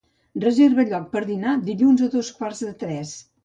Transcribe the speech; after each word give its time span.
Reserva 0.43 0.85
lloc 0.93 1.05
per 1.11 1.23
dinar 1.29 1.55
dilluns 1.69 2.05
a 2.09 2.13
dos 2.19 2.35
quarts 2.41 2.67
de 2.69 2.77
tres. 2.85 3.17